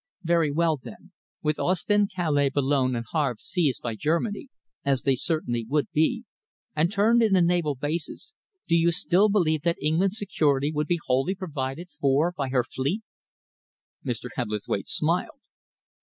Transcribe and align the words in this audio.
Very 0.23 0.49
well, 0.51 0.79
then. 0.81 1.11
With 1.43 1.59
Ostend, 1.59 2.09
Calais, 2.15 2.49
Boulogne, 2.49 2.95
and 2.95 3.05
Havre 3.13 3.35
seized 3.37 3.83
by 3.83 3.93
Germany, 3.93 4.49
as 4.83 5.03
they 5.03 5.13
certainly 5.13 5.63
would 5.69 5.91
be, 5.91 6.23
and 6.75 6.91
turned 6.91 7.21
into 7.21 7.39
naval 7.39 7.75
bases, 7.75 8.33
do 8.67 8.75
you 8.75 8.91
still 8.91 9.29
believe 9.29 9.61
that 9.61 9.77
England's 9.79 10.17
security 10.17 10.71
would 10.71 10.87
be 10.87 10.99
wholly 11.05 11.35
provided 11.35 11.87
for 11.99 12.33
by 12.35 12.49
her 12.49 12.63
fleet?" 12.63 13.03
Mr. 14.03 14.29
Hebblethwaite 14.35 14.89
smiled. 14.89 15.39